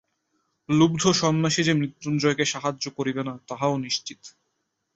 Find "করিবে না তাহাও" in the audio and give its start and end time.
2.97-3.75